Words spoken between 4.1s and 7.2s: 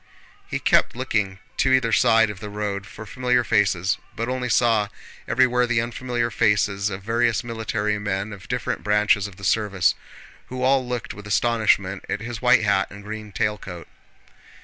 but only saw everywhere the unfamiliar faces of